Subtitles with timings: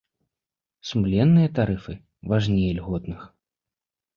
[0.91, 1.93] Сумленныя тарыфы
[2.33, 3.21] важней ільготных.